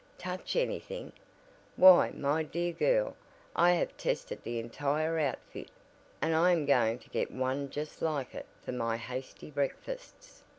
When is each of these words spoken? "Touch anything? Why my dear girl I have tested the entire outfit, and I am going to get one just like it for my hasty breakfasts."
"Touch 0.17 0.55
anything? 0.55 1.11
Why 1.75 2.09
my 2.09 2.41
dear 2.41 2.73
girl 2.73 3.15
I 3.55 3.73
have 3.73 3.95
tested 3.97 4.39
the 4.41 4.57
entire 4.57 5.19
outfit, 5.19 5.69
and 6.23 6.33
I 6.35 6.53
am 6.53 6.65
going 6.65 6.97
to 6.97 7.09
get 7.11 7.29
one 7.29 7.69
just 7.69 8.01
like 8.01 8.33
it 8.33 8.47
for 8.65 8.71
my 8.71 8.97
hasty 8.97 9.51
breakfasts." 9.51 10.41